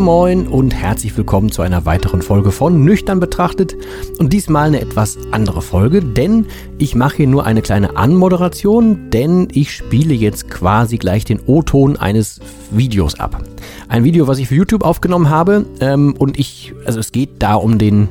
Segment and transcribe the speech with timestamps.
[0.00, 3.76] Moin und herzlich willkommen zu einer weiteren Folge von Nüchtern betrachtet
[4.18, 6.46] und diesmal eine etwas andere Folge, denn
[6.76, 11.96] ich mache hier nur eine kleine Anmoderation, denn ich spiele jetzt quasi gleich den O-Ton
[11.96, 13.42] eines Videos ab.
[13.88, 17.54] Ein Video, was ich für YouTube aufgenommen habe ähm, und ich, also es geht da
[17.54, 18.08] um den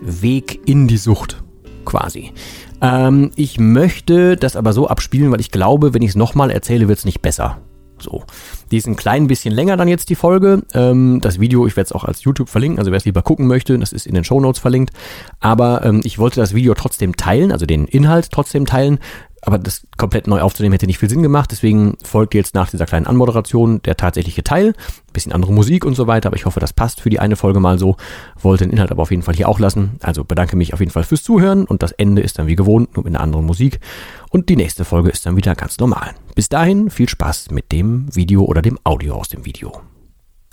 [0.00, 1.42] Weg in die Sucht
[1.84, 2.32] quasi.
[2.80, 6.88] Ähm, ich möchte das aber so abspielen, weil ich glaube, wenn ich es nochmal erzähle,
[6.88, 7.58] wird es nicht besser.
[7.98, 8.24] So.
[8.70, 10.62] Die ist ein klein bisschen länger dann jetzt die Folge.
[10.74, 13.46] Ähm, das Video, ich werde es auch als YouTube verlinken, also wer es lieber gucken
[13.46, 14.92] möchte, das ist in den Show Notes verlinkt.
[15.40, 18.98] Aber ähm, ich wollte das Video trotzdem teilen, also den Inhalt trotzdem teilen,
[19.46, 21.52] aber das komplett neu aufzunehmen hätte nicht viel Sinn gemacht.
[21.52, 24.74] Deswegen folgt jetzt nach dieser kleinen Anmoderation der tatsächliche Teil.
[25.12, 27.60] bisschen andere Musik und so weiter, aber ich hoffe, das passt für die eine Folge
[27.60, 27.96] mal so.
[28.42, 29.98] Wollte den Inhalt aber auf jeden Fall hier auch lassen.
[30.02, 32.96] Also bedanke mich auf jeden Fall fürs Zuhören und das Ende ist dann wie gewohnt,
[32.96, 33.78] nur mit einer anderen Musik.
[34.30, 36.14] Und die nächste Folge ist dann wieder ganz normal.
[36.34, 39.80] Bis dahin viel Spaß mit dem Video oder dem Audio aus dem Video.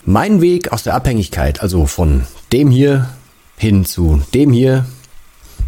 [0.06, 3.10] Mein Weg aus der Abhängigkeit, also von dem hier
[3.58, 4.86] hin zu dem hier,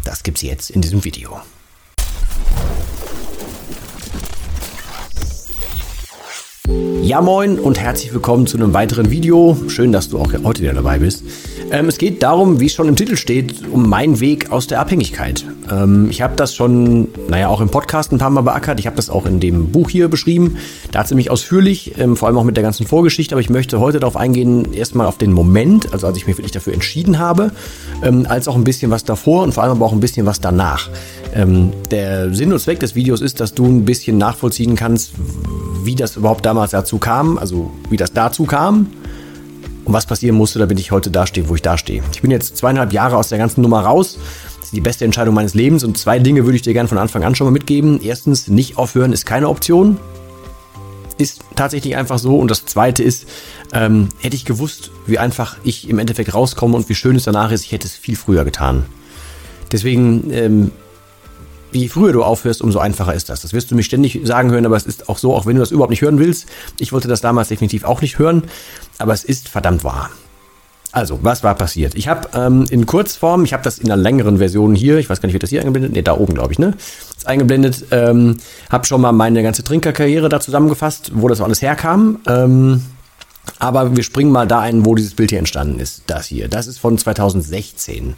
[0.04, 1.40] das gibt's jetzt in diesem Video.
[7.06, 9.56] Ja moin und herzlich willkommen zu einem weiteren Video.
[9.68, 11.22] Schön, dass du auch heute wieder dabei bist.
[11.70, 14.80] Ähm, es geht darum, wie es schon im Titel steht, um meinen Weg aus der
[14.80, 15.44] Abhängigkeit.
[15.70, 18.80] Ähm, ich habe das schon, naja, auch im Podcast ein paar Mal beackert.
[18.80, 20.56] Ich habe das auch in dem Buch hier beschrieben.
[20.90, 23.36] Da ziemlich ausführlich, ähm, vor allem auch mit der ganzen Vorgeschichte.
[23.36, 26.52] Aber ich möchte heute darauf eingehen, erstmal auf den Moment, also als ich mich wirklich
[26.52, 27.52] dafür entschieden habe,
[28.02, 30.40] ähm, als auch ein bisschen was davor und vor allem aber auch ein bisschen was
[30.40, 30.90] danach.
[31.32, 35.12] Ähm, der Sinn und Zweck des Videos ist, dass du ein bisschen nachvollziehen kannst,
[35.86, 38.88] wie das überhaupt damals dazu kam, also wie das dazu kam
[39.84, 42.02] und was passieren musste, damit ich heute dastehe, wo ich dastehe.
[42.12, 44.18] Ich bin jetzt zweieinhalb Jahre aus der ganzen Nummer raus.
[44.56, 46.98] Das ist die beste Entscheidung meines Lebens und zwei Dinge würde ich dir gerne von
[46.98, 48.00] Anfang an schon mal mitgeben.
[48.02, 49.96] Erstens, nicht aufhören ist keine Option.
[51.18, 52.36] Ist tatsächlich einfach so.
[52.36, 53.26] Und das zweite ist,
[53.72, 57.52] ähm, hätte ich gewusst, wie einfach ich im Endeffekt rauskomme und wie schön es danach
[57.52, 58.84] ist, ich hätte es viel früher getan.
[59.72, 60.72] Deswegen ähm,
[61.72, 63.42] je früher du aufhörst, umso einfacher ist das.
[63.42, 65.60] Das wirst du mich ständig sagen hören, aber es ist auch so, auch wenn du
[65.60, 66.46] das überhaupt nicht hören willst.
[66.78, 68.44] Ich wollte das damals definitiv auch nicht hören,
[68.98, 70.10] aber es ist verdammt wahr.
[70.92, 71.94] Also, was war passiert?
[71.94, 75.20] Ich habe ähm, in Kurzform, ich habe das in einer längeren Version hier, ich weiß
[75.20, 75.92] gar nicht, wird das hier eingeblendet?
[75.92, 76.74] Ne, da oben, glaube ich, ne?
[77.14, 78.38] Ist eingeblendet, ähm,
[78.70, 82.20] habe schon mal meine ganze Trinkerkarriere da zusammengefasst, wo das alles herkam.
[82.26, 82.82] Ähm,
[83.58, 86.04] aber wir springen mal da ein, wo dieses Bild hier entstanden ist.
[86.06, 88.14] Das hier, das ist von 2016.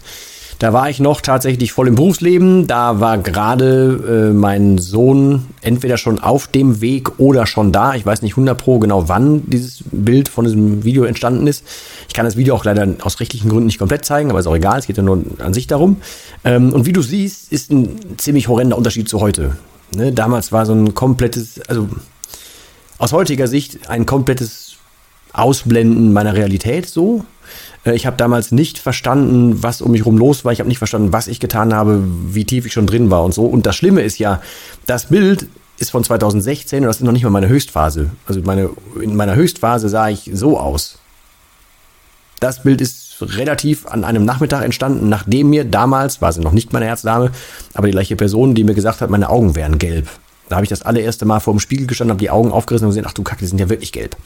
[0.58, 2.66] Da war ich noch tatsächlich voll im Berufsleben.
[2.66, 7.94] Da war gerade äh, mein Sohn entweder schon auf dem Weg oder schon da.
[7.94, 11.64] Ich weiß nicht 100 pro genau, wann dieses Bild von diesem Video entstanden ist.
[12.08, 14.56] Ich kann das Video auch leider aus rechtlichen Gründen nicht komplett zeigen, aber ist auch
[14.56, 14.80] egal.
[14.80, 15.98] Es geht ja nur an sich darum.
[16.44, 19.56] Ähm, und wie du siehst, ist ein ziemlich horrender Unterschied zu heute.
[19.94, 20.12] Ne?
[20.12, 21.88] Damals war so ein komplettes, also
[22.98, 24.67] aus heutiger Sicht ein komplettes
[25.38, 27.24] Ausblenden meiner Realität so.
[27.84, 30.52] Äh, ich habe damals nicht verstanden, was um mich herum los war.
[30.52, 33.34] Ich habe nicht verstanden, was ich getan habe, wie tief ich schon drin war und
[33.34, 33.44] so.
[33.44, 34.40] Und das Schlimme ist ja,
[34.86, 35.46] das Bild
[35.78, 38.10] ist von 2016 und das ist noch nicht mal meine Höchstphase.
[38.26, 40.98] Also meine, in meiner Höchstphase sah ich so aus.
[42.40, 46.72] Das Bild ist relativ an einem Nachmittag entstanden, nachdem mir damals, war sie noch nicht
[46.72, 47.32] meine Herzdame,
[47.74, 50.08] aber die gleiche Person, die mir gesagt hat, meine Augen wären gelb.
[50.48, 52.90] Da habe ich das allererste Mal vor dem Spiegel gestanden, habe die Augen aufgerissen und
[52.90, 54.16] gesehen, ach du Kacke, die sind ja wirklich gelb.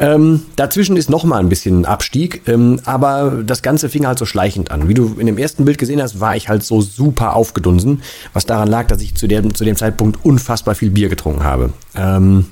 [0.00, 4.24] Ähm, dazwischen ist noch mal ein bisschen Abstieg, ähm, aber das Ganze fing halt so
[4.24, 4.88] schleichend an.
[4.88, 8.02] Wie du in dem ersten Bild gesehen hast, war ich halt so super aufgedunsen,
[8.32, 11.74] was daran lag, dass ich zu dem, zu dem Zeitpunkt unfassbar viel Bier getrunken habe.
[11.94, 12.46] Ähm,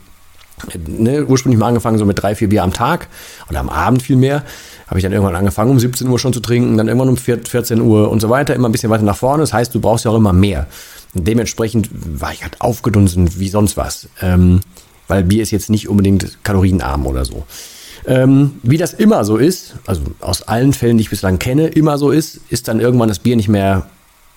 [0.86, 3.08] ne, ursprünglich mal angefangen so mit drei, vier Bier am Tag
[3.48, 4.44] oder am Abend viel mehr.
[4.86, 7.80] Habe ich dann irgendwann angefangen, um 17 Uhr schon zu trinken, dann irgendwann um 14
[7.80, 9.42] Uhr und so weiter, immer ein bisschen weiter nach vorne.
[9.42, 10.66] Das heißt, du brauchst ja auch immer mehr.
[11.14, 14.08] Und dementsprechend war ich halt aufgedunsen wie sonst was.
[14.20, 14.60] Ähm,
[15.08, 17.44] weil Bier ist jetzt nicht unbedingt kalorienarm oder so.
[18.06, 21.98] Ähm, wie das immer so ist, also aus allen Fällen, die ich bislang kenne, immer
[21.98, 23.86] so ist, ist dann irgendwann das Bier nicht mehr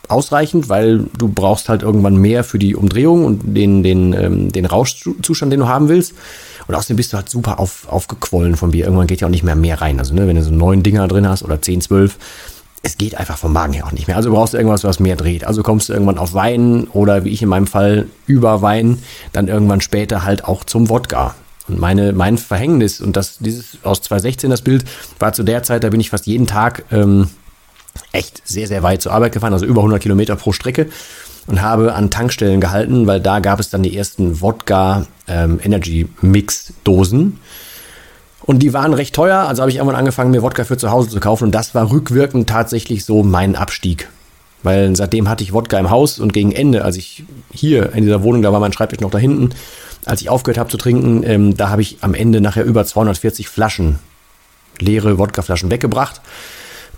[0.08, 4.66] ausreichend, weil du brauchst halt irgendwann mehr für die Umdrehung und den, den, ähm, den
[4.66, 6.14] Rauschzustand, den du haben willst.
[6.68, 8.86] Und außerdem bist du halt super auf, aufgequollen vom Bier.
[8.86, 10.00] Irgendwann geht ja auch nicht mehr mehr rein.
[10.00, 12.18] Also, ne, wenn du so neun Dinger drin hast oder zehn, zwölf,
[12.84, 14.18] es geht einfach vom Magen her auch nicht mehr.
[14.18, 15.44] Also brauchst du irgendwas, was mehr dreht.
[15.44, 19.00] Also kommst du irgendwann auf Wein oder wie ich in meinem Fall über Wein,
[19.34, 21.36] dann irgendwann später halt auch zum Wodka.
[21.68, 24.84] Und meine, mein Verhängnis, und das, dieses aus 2016 das Bild,
[25.20, 27.30] war zu der Zeit, da bin ich fast jeden Tag ähm,
[28.12, 30.88] echt sehr, sehr weit zur Arbeit gefahren, also über 100 Kilometer pro Strecke
[31.48, 36.08] und habe an Tankstellen gehalten, weil da gab es dann die ersten Wodka ähm, Energy
[36.22, 37.40] Mix Dosen.
[38.44, 41.10] Und die waren recht teuer, also habe ich irgendwann angefangen, mir Wodka für zu Hause
[41.10, 44.10] zu kaufen und das war rückwirkend tatsächlich so mein Abstieg.
[44.64, 48.24] Weil seitdem hatte ich Wodka im Haus und gegen Ende, als ich hier in dieser
[48.24, 49.52] Wohnung, da war mein Schreibtisch noch da hinten,
[50.06, 53.48] als ich aufgehört habe zu trinken, ähm, da habe ich am Ende nachher über 240
[53.48, 54.00] Flaschen,
[54.80, 56.22] leere Wodkaflaschen weggebracht.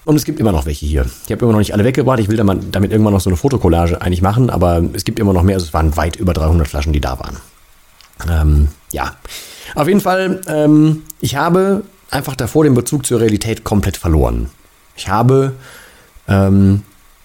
[0.05, 1.05] Und es gibt immer noch welche hier.
[1.25, 2.19] Ich habe immer noch nicht alle weggebracht.
[2.19, 5.43] Ich will damit irgendwann noch so eine Fotokollage eigentlich machen, aber es gibt immer noch
[5.43, 5.55] mehr.
[5.55, 7.37] Also es waren weit über 300 Flaschen, die da waren.
[8.29, 9.15] Ähm, ja,
[9.75, 14.49] auf jeden Fall, ähm, ich habe einfach davor den Bezug zur Realität komplett verloren.
[14.95, 15.53] Ich habe
[16.27, 16.83] ähm,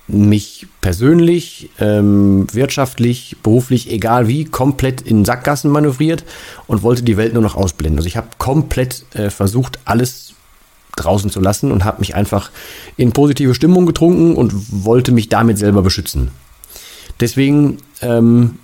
[0.08, 6.24] mich persönlich, ähm, wirtschaftlich, beruflich, egal wie, komplett in Sackgassen manövriert
[6.66, 7.98] und wollte die Welt nur noch ausblenden.
[7.98, 10.32] Also ich habe komplett äh, versucht, alles
[10.96, 12.50] draußen zu lassen und habe mich einfach
[12.96, 16.30] in positive Stimmung getrunken und wollte mich damit selber beschützen.
[17.20, 18.58] Deswegen, ähm,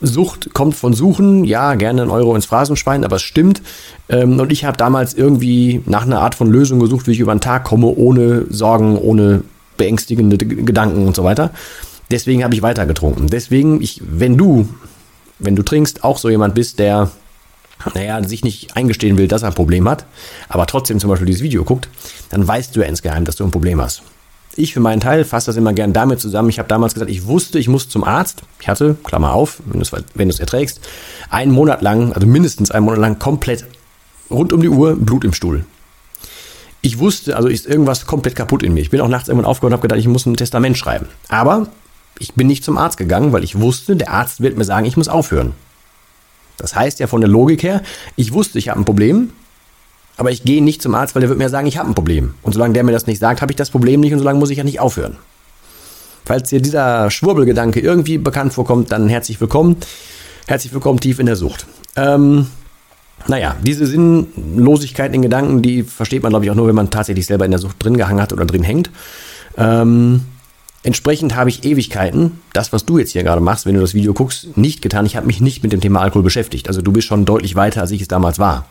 [0.00, 3.62] Sucht kommt von Suchen, ja, gerne ein Euro ins Phrasenschwein, aber es stimmt.
[4.08, 7.34] Ähm, und ich habe damals irgendwie nach einer Art von Lösung gesucht, wie ich über
[7.34, 9.42] den Tag komme, ohne Sorgen, ohne
[9.76, 11.50] beängstigende Gedanken und so weiter.
[12.10, 13.28] Deswegen habe ich weiter getrunken.
[13.28, 14.68] Deswegen, ich, wenn du,
[15.38, 17.10] wenn du trinkst, auch so jemand bist, der
[17.94, 20.06] naja, sich nicht eingestehen will, dass er ein Problem hat,
[20.48, 21.88] aber trotzdem zum Beispiel dieses Video guckt,
[22.30, 24.02] dann weißt du ja insgeheim, dass du ein Problem hast.
[24.58, 26.48] Ich für meinen Teil fasse das immer gern damit zusammen.
[26.48, 28.42] Ich habe damals gesagt, ich wusste, ich muss zum Arzt.
[28.58, 30.80] Ich hatte, Klammer auf, wenn du es erträgst,
[31.28, 33.66] einen Monat lang, also mindestens einen Monat lang, komplett
[34.30, 35.66] rund um die Uhr Blut im Stuhl.
[36.80, 38.80] Ich wusste, also ist irgendwas komplett kaputt in mir.
[38.80, 41.06] Ich bin auch nachts irgendwann aufgehört und habe gedacht, ich muss ein Testament schreiben.
[41.28, 41.68] Aber
[42.18, 44.96] ich bin nicht zum Arzt gegangen, weil ich wusste, der Arzt wird mir sagen, ich
[44.96, 45.52] muss aufhören.
[46.56, 47.82] Das heißt ja von der Logik her,
[48.16, 49.32] ich wusste, ich habe ein Problem,
[50.16, 52.34] aber ich gehe nicht zum Arzt, weil der wird mir sagen, ich habe ein Problem.
[52.42, 54.50] Und solange der mir das nicht sagt, habe ich das Problem nicht und solange muss
[54.50, 55.16] ich ja nicht aufhören.
[56.24, 59.76] Falls dir dieser Schwurbelgedanke irgendwie bekannt vorkommt, dann herzlich willkommen.
[60.46, 61.66] Herzlich willkommen tief in der Sucht.
[61.94, 62.46] Ähm,
[63.28, 67.26] naja, diese Sinnlosigkeit in Gedanken, die versteht man, glaube ich, auch nur, wenn man tatsächlich
[67.26, 68.90] selber in der Sucht drin gehangen hat oder drin hängt.
[69.56, 70.22] Ähm,
[70.86, 74.14] Entsprechend habe ich Ewigkeiten, das, was du jetzt hier gerade machst, wenn du das Video
[74.14, 75.04] guckst, nicht getan.
[75.04, 76.68] Ich habe mich nicht mit dem Thema Alkohol beschäftigt.
[76.68, 78.66] Also du bist schon deutlich weiter, als ich es damals war.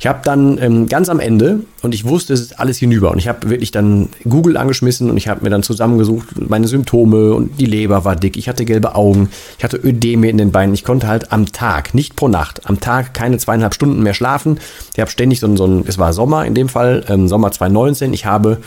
[0.00, 3.18] Ich habe dann ähm, ganz am Ende, und ich wusste, es ist alles hinüber, und
[3.18, 7.58] ich habe wirklich dann Google angeschmissen und ich habe mir dann zusammengesucht, meine Symptome und
[7.58, 9.28] die Leber war dick, ich hatte gelbe Augen,
[9.58, 12.78] ich hatte Ödeme in den Beinen, ich konnte halt am Tag, nicht pro Nacht, am
[12.78, 14.60] Tag keine zweieinhalb Stunden mehr schlafen.
[14.94, 17.50] Ich habe ständig so ein, so ein, es war Sommer in dem Fall, ähm, Sommer
[17.50, 18.58] 2019, ich habe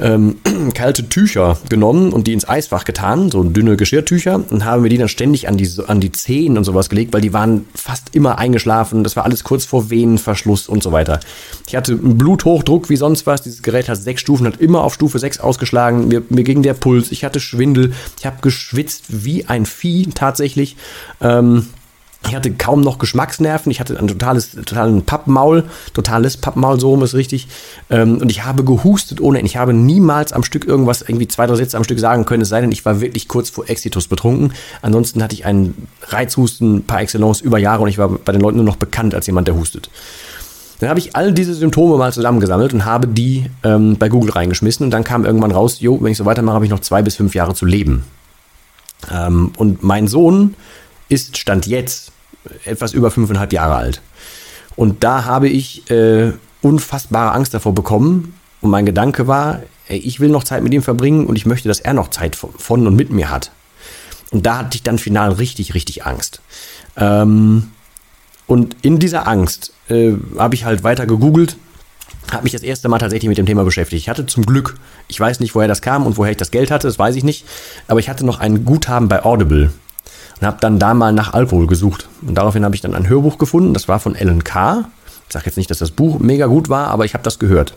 [0.00, 0.36] ähm,
[0.74, 4.98] kalte Tücher genommen und die ins Eisfach getan, so dünne Geschirrtücher, und haben wir die
[4.98, 8.38] dann ständig an die, an die Zehen und sowas gelegt, weil die waren fast immer
[8.38, 9.04] eingeschlafen.
[9.04, 11.20] Das war alles kurz vor Venenverschluss und so weiter.
[11.66, 13.42] Ich hatte einen Bluthochdruck wie sonst was.
[13.42, 16.08] Dieses Gerät hat sechs Stufen, hat immer auf Stufe sechs ausgeschlagen.
[16.08, 20.76] Mir, mir ging der Puls, ich hatte Schwindel, ich habe geschwitzt wie ein Vieh tatsächlich.
[21.20, 21.66] Ähm,
[22.26, 23.70] ich hatte kaum noch Geschmacksnerven.
[23.70, 27.48] Ich hatte ein totales, totalen Pappmaul, totales Pappmaul, so ist richtig.
[27.90, 29.48] Ähm, und ich habe gehustet ohne Ende.
[29.48, 32.48] Ich habe niemals am Stück irgendwas, irgendwie zwei, drei Sätze am Stück sagen können, es
[32.48, 34.52] sei denn, ich war wirklich kurz vor Exitus betrunken.
[34.82, 38.56] Ansonsten hatte ich einen Reizhusten par excellence über Jahre und ich war bei den Leuten
[38.56, 39.90] nur noch bekannt als jemand, der hustet.
[40.80, 44.84] Dann habe ich all diese Symptome mal zusammengesammelt und habe die ähm, bei Google reingeschmissen
[44.84, 47.16] und dann kam irgendwann raus, jo, wenn ich so weitermache, habe ich noch zwei bis
[47.16, 48.04] fünf Jahre zu leben.
[49.12, 50.54] Ähm, und mein Sohn
[51.08, 52.12] ist Stand jetzt
[52.64, 54.00] etwas über fünfeinhalb Jahre alt.
[54.76, 56.32] Und da habe ich äh,
[56.62, 58.34] unfassbare Angst davor bekommen.
[58.60, 61.68] Und mein Gedanke war, ey, ich will noch Zeit mit ihm verbringen und ich möchte,
[61.68, 63.50] dass er noch Zeit von und mit mir hat.
[64.30, 66.40] Und da hatte ich dann final richtig, richtig Angst.
[66.96, 67.70] Ähm,
[68.46, 71.56] und in dieser Angst äh, habe ich halt weiter gegoogelt,
[72.32, 74.02] habe mich das erste Mal tatsächlich mit dem Thema beschäftigt.
[74.02, 74.76] Ich hatte zum Glück,
[75.08, 77.24] ich weiß nicht, woher das kam und woher ich das Geld hatte, das weiß ich
[77.24, 77.44] nicht,
[77.86, 79.70] aber ich hatte noch ein Guthaben bei Audible
[80.40, 82.08] und habe dann da mal nach Alkohol gesucht.
[82.26, 84.84] Und daraufhin habe ich dann ein Hörbuch gefunden, das war von Ellen K.
[85.28, 87.74] Ich sage jetzt nicht, dass das Buch mega gut war, aber ich habe das gehört.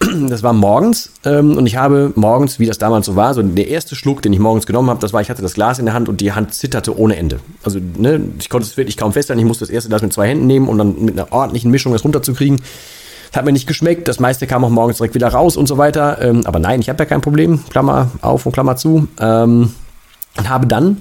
[0.28, 3.68] Das war morgens ähm, und ich habe morgens, wie das damals so war, so der
[3.68, 5.94] erste Schluck, den ich morgens genommen habe, das war, ich hatte das Glas in der
[5.94, 7.40] Hand und die Hand zitterte ohne Ende.
[7.62, 10.28] Also ne, ich konnte es wirklich kaum festhalten, ich musste das erste Glas mit zwei
[10.28, 12.60] Händen nehmen und dann mit einer ordentlichen Mischung das runterzukriegen.
[13.32, 16.18] Hat mir nicht geschmeckt, das meiste kam auch morgens direkt wieder raus und so weiter.
[16.20, 19.08] Ähm, aber nein, ich habe ja kein Problem, Klammer auf und Klammer zu.
[19.18, 19.72] Ähm,
[20.36, 20.98] und habe dann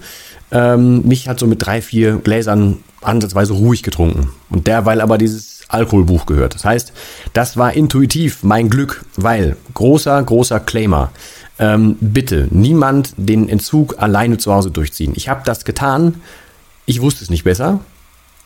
[0.51, 4.29] ähm, mich halt so mit drei, vier Gläsern ansatzweise ruhig getrunken.
[4.49, 6.55] Und derweil aber dieses Alkoholbuch gehört.
[6.55, 6.93] Das heißt,
[7.33, 11.11] das war intuitiv mein Glück, weil großer, großer Claimer.
[11.59, 15.13] Ähm, bitte niemand den Entzug alleine zu Hause durchziehen.
[15.15, 16.21] Ich habe das getan.
[16.85, 17.79] Ich wusste es nicht besser.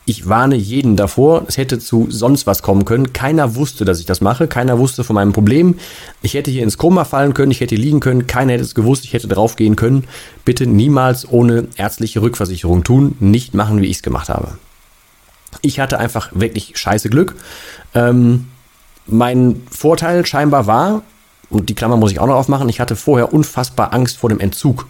[0.09, 3.11] Ich warne jeden davor, es hätte zu sonst was kommen können.
[3.11, 4.47] Keiner wusste, dass ich das mache.
[4.47, 5.75] Keiner wusste von meinem Problem.
[6.21, 8.25] Ich hätte hier ins Koma fallen können, ich hätte liegen können.
[8.25, 10.05] Keiner hätte es gewusst, ich hätte draufgehen können.
[10.45, 13.17] Bitte niemals ohne ärztliche Rückversicherung tun.
[13.19, 14.57] Nicht machen, wie ich es gemacht habe.
[15.61, 17.35] Ich hatte einfach wirklich scheiße Glück.
[17.93, 18.47] Ähm,
[19.07, 21.01] mein Vorteil scheinbar war,
[21.49, 24.39] und die Klammer muss ich auch noch aufmachen, ich hatte vorher unfassbar Angst vor dem
[24.39, 24.87] Entzug.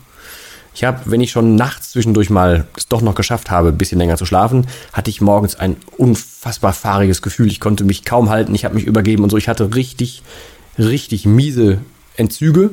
[0.78, 3.98] Ich habe, wenn ich schon nachts zwischendurch mal es doch noch geschafft habe, ein bisschen
[3.98, 7.48] länger zu schlafen, hatte ich morgens ein unfassbar fahriges Gefühl.
[7.48, 9.38] Ich konnte mich kaum halten, ich habe mich übergeben und so.
[9.38, 10.22] Ich hatte richtig,
[10.78, 11.80] richtig miese
[12.16, 12.70] Entzüge.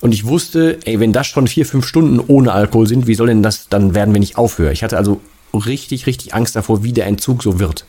[0.00, 3.26] Und ich wusste, ey, wenn das schon vier, fünf Stunden ohne Alkohol sind, wie soll
[3.26, 4.72] denn das dann werden, wenn ich aufhöre?
[4.72, 5.20] Ich hatte also
[5.52, 7.86] richtig, richtig Angst davor, wie der Entzug so wird.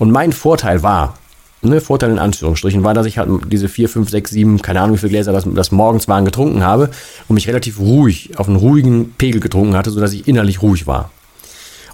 [0.00, 1.16] Und mein Vorteil war,
[1.62, 4.96] ne, Vorteil in Anführungsstrichen, war, dass ich halt diese vier, fünf, sechs, sieben, keine Ahnung,
[4.96, 6.90] wie viele Gläser das, das morgens waren, getrunken habe
[7.28, 11.10] und mich relativ ruhig, auf einen ruhigen Pegel getrunken hatte, sodass ich innerlich ruhig war.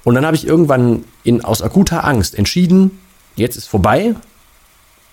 [0.05, 2.99] Und dann habe ich irgendwann in, aus akuter Angst entschieden,
[3.37, 4.15] jetzt ist vorbei,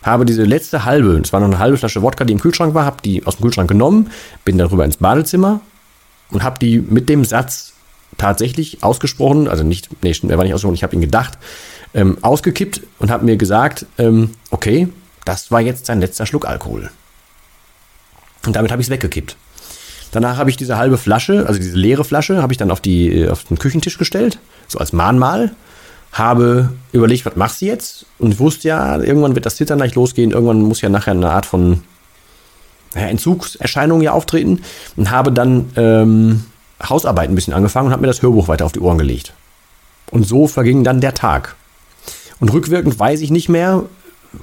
[0.03, 2.86] habe diese letzte halbe, es war noch eine halbe Flasche Wodka, die im Kühlschrank war,
[2.86, 4.12] habe die aus dem Kühlschrank genommen,
[4.43, 5.62] bin darüber ins Badezimmer
[6.31, 7.74] und habe die mit dem Satz
[8.17, 11.38] tatsächlich ausgesprochen, also nicht, nee, er war nicht ausgesprochen, ich habe ihn gedacht,
[11.93, 14.88] ähm, ausgekippt und habe mir gesagt, ähm, okay,
[15.25, 16.89] das war jetzt sein letzter Schluck Alkohol.
[18.45, 19.36] Und damit habe ich es weggekippt.
[20.12, 23.27] Danach habe ich diese halbe Flasche, also diese leere Flasche, habe ich dann auf, die,
[23.29, 25.51] auf den Küchentisch gestellt, so als Mahnmal.
[26.12, 28.05] Habe überlegt, was machst du jetzt?
[28.19, 31.45] Und wusste ja, irgendwann wird das Zittern leicht losgehen, irgendwann muss ja nachher eine Art
[31.45, 31.83] von
[32.93, 34.62] ja, Entzugserscheinung ja auftreten.
[34.98, 36.43] Und habe dann ähm,
[36.83, 39.33] Hausarbeit ein bisschen angefangen und habe mir das Hörbuch weiter auf die Ohren gelegt.
[40.10, 41.55] Und so verging dann der Tag.
[42.41, 43.83] Und rückwirkend weiß ich nicht mehr,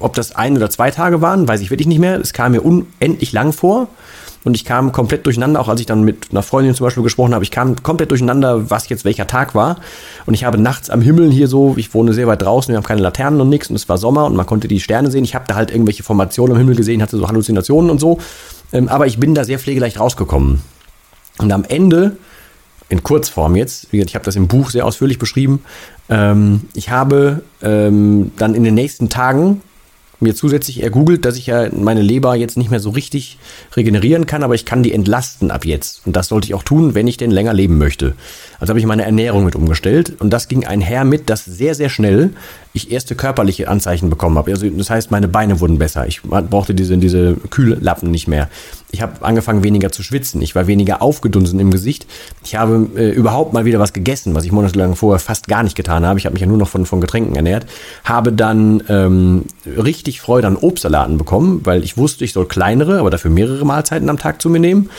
[0.00, 2.18] ob das ein oder zwei Tage waren, weiß ich wirklich nicht mehr.
[2.18, 3.88] Es kam mir unendlich lang vor.
[4.44, 7.34] Und ich kam komplett durcheinander, auch als ich dann mit einer Freundin zum Beispiel gesprochen
[7.34, 9.78] habe, ich kam komplett durcheinander, was jetzt welcher Tag war.
[10.26, 12.84] Und ich habe nachts am Himmel hier so, ich wohne sehr weit draußen, wir haben
[12.84, 15.24] keine Laternen und nichts und es war Sommer und man konnte die Sterne sehen.
[15.24, 18.18] Ich habe da halt irgendwelche Formationen am Himmel gesehen, hatte so Halluzinationen und so.
[18.72, 20.62] Ähm, aber ich bin da sehr pflegeleicht rausgekommen.
[21.38, 22.16] Und am Ende
[22.88, 25.62] in Kurzform jetzt, ich habe das im Buch sehr ausführlich beschrieben,
[26.08, 29.60] ähm, ich habe ähm, dann in den nächsten Tagen
[30.20, 33.38] mir zusätzlich ergoogelt, dass ich ja meine Leber jetzt nicht mehr so richtig
[33.76, 36.02] regenerieren kann, aber ich kann die entlasten ab jetzt.
[36.06, 38.14] Und das sollte ich auch tun, wenn ich denn länger leben möchte.
[38.60, 41.88] Also habe ich meine Ernährung mit umgestellt und das ging einher mit, dass sehr, sehr
[41.88, 42.30] schnell
[42.72, 44.50] ich erste körperliche Anzeichen bekommen habe.
[44.50, 46.06] Also das heißt, meine Beine wurden besser.
[46.06, 48.48] Ich brauchte diese, diese Kühllappen nicht mehr.
[48.90, 50.40] Ich habe angefangen, weniger zu schwitzen.
[50.42, 52.06] Ich war weniger aufgedunsen im Gesicht.
[52.44, 55.76] Ich habe äh, überhaupt mal wieder was gegessen, was ich monatelang vorher fast gar nicht
[55.76, 56.18] getan habe.
[56.18, 57.66] Ich habe mich ja nur noch von, von Getränken ernährt.
[58.04, 63.10] Habe dann ähm, richtig Freude an Obstsalaten bekommen, weil ich wusste, ich soll kleinere, aber
[63.10, 64.90] dafür mehrere Mahlzeiten am Tag zu mir nehmen.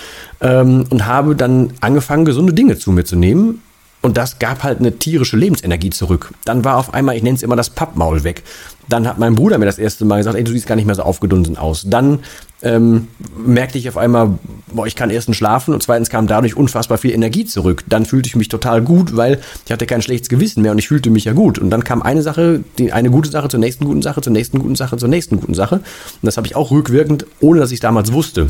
[0.41, 3.61] Ähm, und habe dann angefangen, gesunde Dinge zu mir zu nehmen
[4.01, 6.31] und das gab halt eine tierische Lebensenergie zurück.
[6.45, 8.43] Dann war auf einmal, ich nenne es immer das Pappmaul weg.
[8.87, 10.95] Dann hat mein Bruder mir das erste Mal gesagt, ey, du siehst gar nicht mehr
[10.95, 11.83] so aufgedunsen aus.
[11.85, 12.19] Dann
[12.61, 14.39] ähm, merkte ich auf einmal,
[14.71, 17.83] boah, ich kann erstens schlafen und zweitens kam dadurch unfassbar viel Energie zurück.
[17.87, 20.87] Dann fühlte ich mich total gut, weil ich hatte kein schlechtes Gewissen mehr und ich
[20.87, 21.59] fühlte mich ja gut.
[21.59, 24.59] Und dann kam eine Sache, die, eine gute Sache zur nächsten guten Sache, zur nächsten
[24.59, 25.75] guten Sache, zur nächsten guten Sache.
[25.75, 25.83] Und
[26.23, 28.47] das habe ich auch rückwirkend, ohne dass ich damals wusste,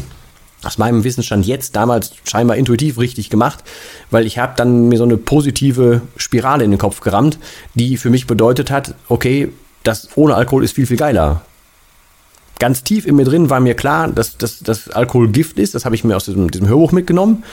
[0.64, 3.64] aus meinem Wissensstand jetzt damals scheinbar intuitiv richtig gemacht,
[4.12, 7.40] weil ich habe dann mir so eine positive Spirale in den Kopf gerammt,
[7.76, 9.52] die für mich bedeutet hat, okay,
[9.84, 11.42] das ohne Alkohol ist viel, viel geiler.
[12.60, 15.86] Ganz tief in mir drin war mir klar, dass, dass, dass Alkohol Gift ist, das
[15.86, 17.44] habe ich mir aus diesem, diesem Hörbuch mitgenommen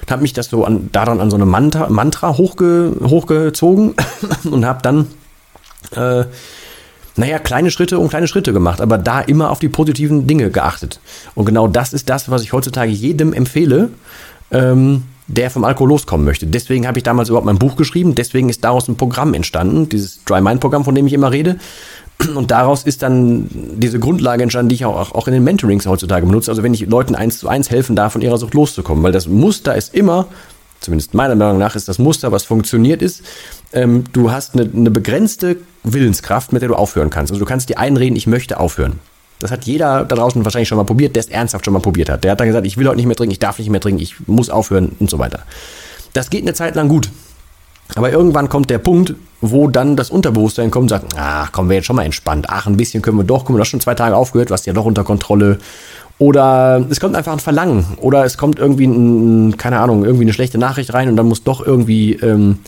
[0.00, 3.94] und habe mich das so an, daran an so eine Mantra, Mantra hochge, hochgezogen
[4.50, 5.06] und habe dann
[5.92, 6.24] äh,
[7.18, 11.00] naja, kleine Schritte und kleine Schritte gemacht, aber da immer auf die positiven Dinge geachtet.
[11.34, 13.90] Und genau das ist das, was ich heutzutage jedem empfehle,
[14.50, 16.46] ähm, der vom Alkohol loskommen möchte.
[16.46, 20.24] Deswegen habe ich damals überhaupt mein Buch geschrieben, deswegen ist daraus ein Programm entstanden, dieses
[20.24, 21.56] Dry Mind Programm, von dem ich immer rede.
[22.34, 26.26] Und daraus ist dann diese Grundlage entstanden, die ich auch, auch in den Mentorings heutzutage
[26.26, 26.50] benutze.
[26.50, 29.28] Also wenn ich Leuten eins zu eins helfen darf, von ihrer Sucht loszukommen, weil das
[29.28, 30.26] Muster ist immer,
[30.80, 33.22] zumindest meiner Meinung nach ist das Muster, was funktioniert ist,
[33.72, 37.32] ähm, du hast eine, eine begrenzte Willenskraft, mit der du aufhören kannst.
[37.32, 39.00] Also du kannst dir einreden, ich möchte aufhören.
[39.40, 42.10] Das hat jeder da draußen wahrscheinlich schon mal probiert, der es ernsthaft schon mal probiert
[42.10, 42.24] hat.
[42.24, 44.02] Der hat dann gesagt, ich will heute nicht mehr trinken, ich darf nicht mehr trinken,
[44.02, 45.40] ich muss aufhören und so weiter.
[46.12, 47.10] Das geht eine Zeit lang gut.
[47.94, 51.76] Aber irgendwann kommt der Punkt, wo dann das Unterbewusstsein kommt und sagt, ach, kommen wir
[51.76, 52.46] jetzt schon mal entspannt.
[52.48, 54.72] Ach, ein bisschen können wir doch, guck mal, du schon zwei Tage aufgehört, was ja
[54.72, 55.58] doch unter Kontrolle.
[56.18, 57.86] Oder es kommt einfach ein Verlangen.
[57.98, 61.44] Oder es kommt irgendwie, ein, keine Ahnung, irgendwie eine schlechte Nachricht rein und dann muss
[61.44, 62.58] doch irgendwie ähm,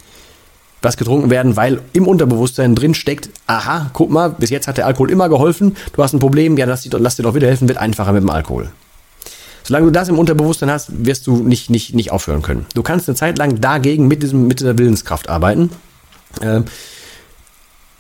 [0.82, 4.86] was getrunken werden, weil im Unterbewusstsein drin steckt, aha, guck mal, bis jetzt hat der
[4.86, 7.78] Alkohol immer geholfen, du hast ein Problem, ja, lass, lass dir doch wieder helfen, wird
[7.78, 8.70] einfacher mit dem Alkohol.
[9.62, 12.66] Solange du das im Unterbewusstsein hast, wirst du nicht, nicht, nicht aufhören können.
[12.74, 15.70] Du kannst eine Zeit lang dagegen mit, diesem, mit dieser Willenskraft arbeiten.
[16.40, 16.64] Ähm,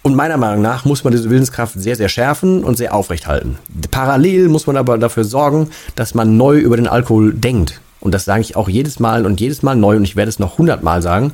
[0.02, 3.58] und meiner Meinung nach muss man diese Willenskraft sehr, sehr schärfen und sehr aufrecht halten.
[3.90, 7.80] Parallel muss man aber dafür sorgen, dass man neu über den Alkohol denkt.
[8.00, 10.38] Und das sage ich auch jedes Mal und jedes Mal neu und ich werde es
[10.38, 11.32] noch hundertmal sagen.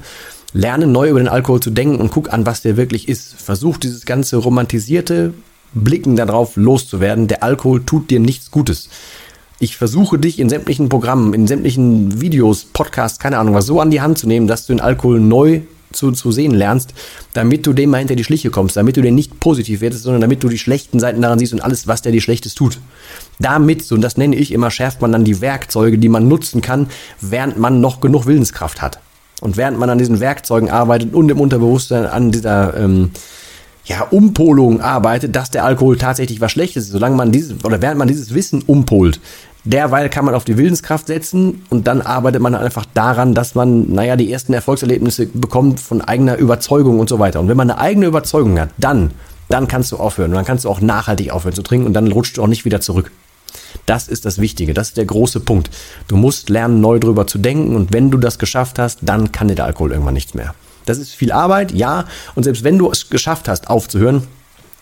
[0.52, 3.35] Lerne neu über den Alkohol zu denken und guck an, was der wirklich ist.
[3.35, 5.32] Versuch dieses ganze romantisierte
[5.73, 7.28] Blicken darauf loszuwerden.
[7.28, 8.88] Der Alkohol tut dir nichts Gutes.
[9.61, 13.90] Ich versuche dich in sämtlichen Programmen, in sämtlichen Videos, Podcasts, keine Ahnung was, so an
[13.90, 15.62] die Hand zu nehmen, dass du den Alkohol neu
[15.93, 16.95] zu, zu sehen lernst,
[17.33, 20.21] damit du dem mal hinter die Schliche kommst, damit du den nicht positiv wirst, sondern
[20.21, 22.81] damit du die schlechten Seiten daran siehst und alles, was der dir Schlechtes tut.
[23.38, 26.88] Damit, und das nenne ich immer, schärft man dann die Werkzeuge, die man nutzen kann,
[27.21, 29.00] während man noch genug Willenskraft hat.
[29.40, 33.11] Und während man an diesen Werkzeugen arbeitet und im Unterbewusstsein an dieser ähm,
[33.85, 37.99] ja, Umpolung arbeitet, dass der Alkohol tatsächlich was Schlechtes ist, solange man dieses, oder während
[37.99, 39.21] man dieses Wissen umpolt,
[39.66, 43.92] Derweil kann man auf die Willenskraft setzen und dann arbeitet man einfach daran, dass man,
[43.92, 47.40] naja, die ersten Erfolgserlebnisse bekommt von eigener Überzeugung und so weiter.
[47.40, 49.11] Und wenn man eine eigene Überzeugung hat, dann,
[49.49, 50.30] dann kannst du aufhören.
[50.30, 52.64] Und dann kannst du auch nachhaltig aufhören zu trinken und dann rutscht du auch nicht
[52.64, 53.11] wieder zurück.
[53.87, 55.68] Das ist das Wichtige, das ist der große Punkt.
[56.06, 59.49] Du musst lernen, neu drüber zu denken und wenn du das geschafft hast, dann kann
[59.49, 60.54] dir der Alkohol irgendwann nichts mehr.
[60.85, 62.04] Das ist viel Arbeit, ja,
[62.37, 64.23] und selbst wenn du es geschafft hast, aufzuhören,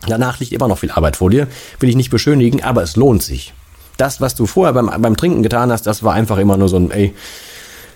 [0.07, 1.49] danach liegt immer noch viel Arbeit vor dir,
[1.81, 3.55] will ich nicht beschönigen, aber es lohnt sich
[3.97, 6.77] das, was du vorher beim, beim Trinken getan hast, das war einfach immer nur so
[6.77, 7.15] ein, ey,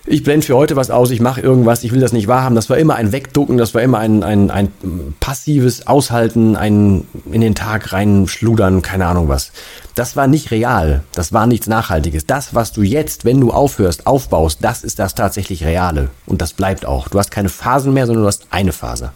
[0.05, 2.55] ich blende für heute was aus, ich mache irgendwas, ich will das nicht wahrhaben.
[2.55, 4.71] Das war immer ein Wegducken, das war immer ein, ein, ein
[5.19, 9.51] passives Aushalten, ein in den Tag reinschludern, keine Ahnung was.
[9.93, 12.25] Das war nicht real, das war nichts Nachhaltiges.
[12.25, 16.09] Das, was du jetzt, wenn du aufhörst, aufbaust, das ist das tatsächlich Reale.
[16.25, 17.09] Und das bleibt auch.
[17.09, 19.11] Du hast keine Phasen mehr, sondern du hast eine Phase.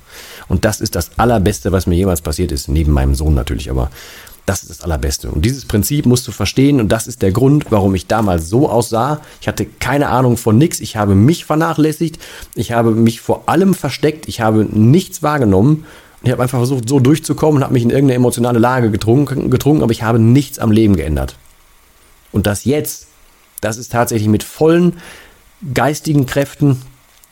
[0.48, 3.90] Und das ist das Allerbeste, was mir jemals passiert ist, neben meinem Sohn natürlich, aber
[4.46, 5.32] das ist das Allerbeste.
[5.32, 8.70] Und dieses Prinzip musst du verstehen und das ist der Grund, warum ich damals so
[8.70, 9.22] aussah.
[9.40, 10.82] Ich hatte keine Ahnung von nichts.
[10.82, 12.20] Ich habe mich vernachlässigt.
[12.56, 14.28] Ich habe mich vor allem versteckt.
[14.28, 15.86] Ich habe nichts wahrgenommen.
[16.24, 19.84] Ich habe einfach versucht, so durchzukommen und habe mich in irgendeine emotionale Lage getrunken, getrunken,
[19.84, 21.36] aber ich habe nichts am Leben geändert.
[22.32, 23.08] Und das jetzt,
[23.62, 24.98] das ist tatsächlich mit vollen
[25.74, 26.82] geistigen Kräften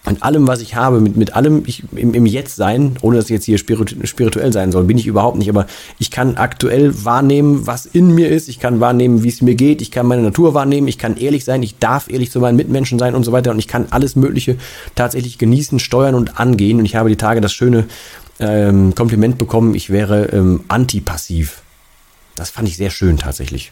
[0.03, 3.25] und allem, was ich habe, mit, mit allem ich, im, im Jetzt sein, ohne dass
[3.25, 5.67] ich jetzt hier spirituell sein soll, bin ich überhaupt nicht, aber
[5.99, 9.79] ich kann aktuell wahrnehmen, was in mir ist, ich kann wahrnehmen, wie es mir geht,
[9.79, 12.97] ich kann meine Natur wahrnehmen, ich kann ehrlich sein, ich darf ehrlich zu meinen Mitmenschen
[12.97, 13.51] sein und so weiter.
[13.51, 14.57] Und ich kann alles Mögliche
[14.95, 16.79] tatsächlich genießen, steuern und angehen.
[16.79, 17.85] Und ich habe die Tage das schöne
[18.39, 21.61] ähm, Kompliment bekommen, ich wäre ähm, antipassiv.
[22.35, 23.71] Das fand ich sehr schön tatsächlich.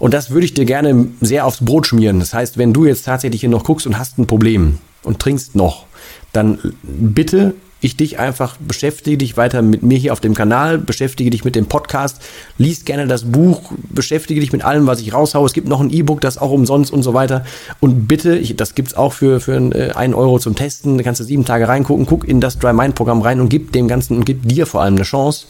[0.00, 2.18] Und das würde ich dir gerne sehr aufs Brot schmieren.
[2.18, 5.54] Das heißt, wenn du jetzt tatsächlich hier noch guckst und hast ein Problem, und trinkst
[5.54, 5.86] noch,
[6.32, 11.28] dann bitte ich dich einfach, beschäftige dich weiter mit mir hier auf dem Kanal, beschäftige
[11.28, 12.22] dich mit dem Podcast,
[12.56, 15.44] liest gerne das Buch, beschäftige dich mit allem, was ich raushaue.
[15.44, 17.44] Es gibt noch ein E-Book, das auch umsonst und so weiter.
[17.80, 21.20] Und bitte, ich, das gibt's auch für, für äh, einen Euro zum Testen, da kannst
[21.20, 24.16] du sieben Tage reingucken, guck in das Dry Mind Programm rein und gib dem Ganzen
[24.16, 25.46] und gib dir vor allem eine Chance.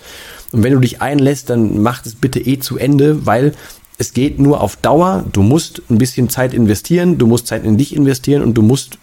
[0.50, 3.54] Und wenn du dich einlässt, dann mach es bitte eh zu Ende, weil
[3.96, 5.24] es geht nur auf Dauer.
[5.32, 8.98] Du musst ein bisschen Zeit investieren, du musst Zeit in dich investieren und du musst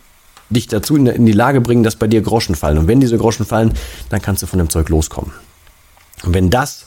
[0.51, 2.77] dich dazu in die Lage bringen, dass bei dir Groschen fallen.
[2.77, 3.73] Und wenn diese Groschen fallen,
[4.09, 5.31] dann kannst du von dem Zeug loskommen.
[6.23, 6.85] Und wenn das,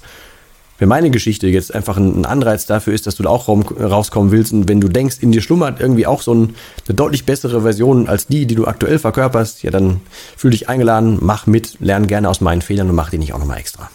[0.79, 4.53] wenn meine Geschichte jetzt einfach ein Anreiz dafür ist, dass du da auch rauskommen willst
[4.53, 6.49] und wenn du denkst, in dir schlummert irgendwie auch so eine
[6.89, 10.01] deutlich bessere Version als die, die du aktuell verkörperst, ja, dann
[10.37, 13.39] fühl dich eingeladen, mach mit, lern gerne aus meinen Fehlern und mach die nicht auch
[13.39, 13.91] nochmal extra.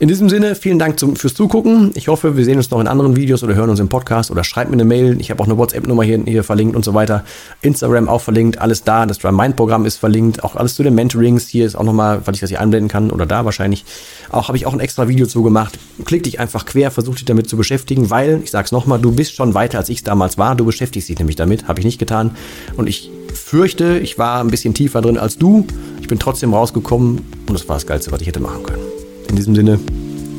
[0.00, 1.90] In diesem Sinne, vielen Dank zum, fürs Zugucken.
[1.92, 4.44] Ich hoffe, wir sehen uns noch in anderen Videos oder hören uns im Podcast oder
[4.44, 5.20] schreibt mir eine Mail.
[5.20, 7.22] Ich habe auch eine WhatsApp-Nummer hier, hier verlinkt und so weiter.
[7.60, 9.04] Instagram auch verlinkt, alles da.
[9.04, 10.42] Das Dry Mind Programm ist verlinkt.
[10.42, 11.48] Auch alles zu den Mentorings.
[11.48, 13.84] Hier ist auch nochmal, weil ich das hier einblenden kann oder da wahrscheinlich.
[14.30, 15.78] Auch habe ich auch ein extra Video zu gemacht.
[16.06, 19.34] Klick dich einfach quer, versuch dich damit zu beschäftigen, weil, ich sag's nochmal, du bist
[19.34, 20.56] schon weiter, als ich damals war.
[20.56, 21.68] Du beschäftigst dich nämlich damit.
[21.68, 22.30] Habe ich nicht getan.
[22.78, 25.66] Und ich fürchte, ich war ein bisschen tiefer drin als du.
[26.00, 28.89] Ich bin trotzdem rausgekommen und das war das Geilste, was ich hätte machen können.
[29.30, 29.78] In diesem Sinne,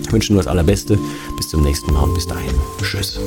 [0.03, 0.99] ich wünsche nur das Allerbeste.
[1.37, 2.53] Bis zum nächsten Mal und bis dahin.
[2.81, 3.17] Tschüss.